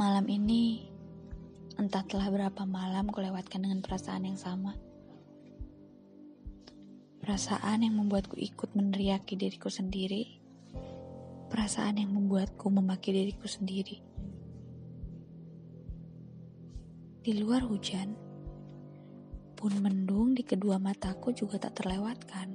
Malam 0.00 0.32
ini, 0.32 0.80
entah 1.76 2.00
telah 2.08 2.32
berapa 2.32 2.64
malam 2.64 3.12
kulewatkan 3.12 3.68
dengan 3.68 3.84
perasaan 3.84 4.24
yang 4.24 4.40
sama. 4.40 4.72
Perasaan 7.20 7.84
yang 7.84 8.00
membuatku 8.00 8.32
ikut 8.40 8.72
meneriaki 8.72 9.36
diriku 9.36 9.68
sendiri. 9.68 10.40
Perasaan 11.52 12.00
yang 12.00 12.16
membuatku 12.16 12.64
memaki 12.72 13.12
diriku 13.12 13.44
sendiri. 13.44 14.00
Di 17.20 17.36
luar 17.36 17.68
hujan, 17.68 18.16
pun 19.52 19.72
mendung 19.84 20.32
di 20.32 20.48
kedua 20.48 20.80
mataku 20.80 21.36
juga 21.36 21.60
tak 21.60 21.76
terlewatkan. 21.76 22.48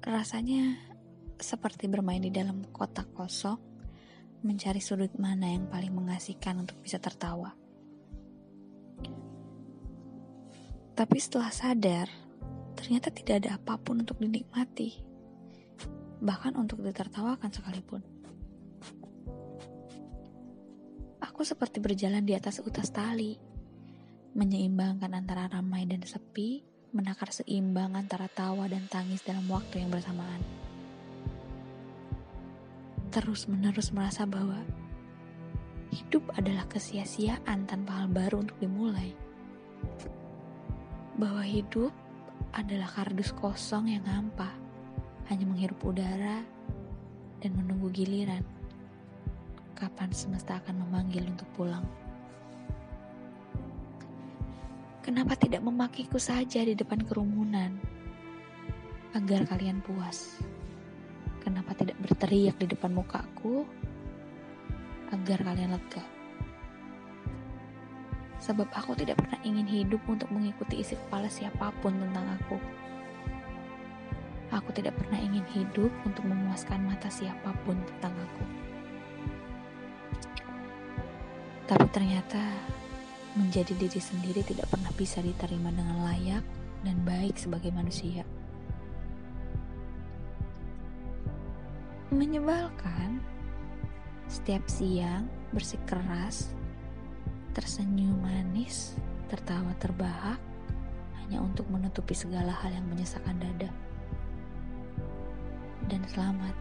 Rasanya 0.00 0.80
seperti 1.36 1.92
bermain 1.92 2.24
di 2.24 2.32
dalam 2.32 2.64
kotak 2.72 3.12
kosong 3.12 3.73
mencari 4.44 4.78
sudut 4.78 5.08
mana 5.16 5.48
yang 5.48 5.64
paling 5.72 5.90
mengasihkan 5.96 6.60
untuk 6.60 6.76
bisa 6.84 7.00
tertawa. 7.00 7.56
Tapi 10.94 11.16
setelah 11.18 11.50
sadar, 11.50 12.06
ternyata 12.76 13.10
tidak 13.10 13.42
ada 13.42 13.58
apa 13.58 13.80
pun 13.80 14.04
untuk 14.04 14.20
dinikmati, 14.20 15.00
bahkan 16.22 16.54
untuk 16.54 16.84
ditertawakan 16.84 17.50
sekalipun. 17.50 18.04
Aku 21.24 21.42
seperti 21.42 21.82
berjalan 21.82 22.22
di 22.22 22.36
atas 22.36 22.62
utas 22.62 22.94
tali, 22.94 23.34
menyeimbangkan 24.38 25.10
antara 25.18 25.50
ramai 25.50 25.88
dan 25.88 26.04
sepi, 26.04 26.62
menakar 26.94 27.34
seimbang 27.34 27.98
antara 27.98 28.30
tawa 28.30 28.70
dan 28.70 28.86
tangis 28.86 29.24
dalam 29.26 29.42
waktu 29.50 29.82
yang 29.82 29.90
bersamaan 29.90 30.63
terus-menerus 33.14 33.94
merasa 33.94 34.26
bahwa 34.26 34.58
hidup 35.94 36.26
adalah 36.34 36.66
kesia-siaan 36.66 37.62
tanpa 37.70 38.02
hal 38.02 38.10
baru 38.10 38.42
untuk 38.42 38.58
dimulai. 38.58 39.14
Bahwa 41.14 41.46
hidup 41.46 41.94
adalah 42.50 42.90
kardus 42.90 43.30
kosong 43.30 43.86
yang 43.86 44.02
hampa, 44.02 44.50
hanya 45.30 45.46
menghirup 45.46 45.78
udara 45.86 46.42
dan 47.38 47.54
menunggu 47.54 47.86
giliran. 47.94 48.42
Kapan 49.78 50.10
semesta 50.10 50.58
akan 50.58 50.82
memanggil 50.82 51.22
untuk 51.30 51.46
pulang? 51.54 51.86
Kenapa 55.06 55.38
tidak 55.38 55.62
memakiku 55.62 56.18
saja 56.18 56.66
di 56.66 56.74
depan 56.74 57.06
kerumunan 57.06 57.78
agar 59.14 59.46
kalian 59.46 59.78
puas? 59.86 60.42
Kenapa 61.54 61.70
tidak 61.78 61.94
berteriak 62.02 62.58
di 62.58 62.66
depan 62.66 62.90
mukaku 62.90 63.62
agar 65.14 65.38
kalian 65.38 65.78
lega? 65.78 66.02
Sebab 68.42 68.74
aku 68.74 68.98
tidak 68.98 69.22
pernah 69.22 69.38
ingin 69.46 69.62
hidup 69.62 70.02
untuk 70.10 70.34
mengikuti 70.34 70.82
isi 70.82 70.98
kepala 70.98 71.30
siapa 71.30 71.70
pun 71.78 71.94
tentang 71.94 72.26
aku. 72.26 72.58
Aku 74.50 74.74
tidak 74.74 74.98
pernah 74.98 75.14
ingin 75.14 75.46
hidup 75.54 75.94
untuk 76.02 76.26
memuaskan 76.26 76.90
mata 76.90 77.06
siapa 77.06 77.54
pun 77.62 77.78
tentang 77.86 78.18
aku. 78.18 78.44
Tapi 81.70 81.86
ternyata 81.94 82.42
menjadi 83.38 83.78
diri 83.78 84.02
sendiri 84.02 84.42
tidak 84.42 84.66
pernah 84.74 84.90
bisa 84.98 85.22
diterima 85.22 85.70
dengan 85.70 86.02
layak 86.02 86.42
dan 86.82 86.98
baik 87.06 87.38
sebagai 87.38 87.70
manusia. 87.70 88.26
Menyebalkan. 92.14 93.18
Setiap 94.30 94.70
siang 94.70 95.26
bersikeras, 95.50 96.54
tersenyum 97.50 98.22
manis, 98.22 98.94
tertawa 99.26 99.74
terbahak, 99.82 100.38
hanya 101.18 101.42
untuk 101.42 101.66
menutupi 101.66 102.14
segala 102.14 102.54
hal 102.54 102.70
yang 102.70 102.86
menyesakkan 102.86 103.34
dada. 103.42 103.66
Dan 105.90 106.06
selamat. 106.06 106.54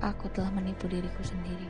Aku 0.00 0.32
telah 0.32 0.48
menipu 0.48 0.88
diriku 0.88 1.20
sendiri. 1.20 1.68